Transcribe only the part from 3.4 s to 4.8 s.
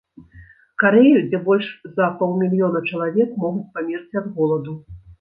могуць памерці ад голаду.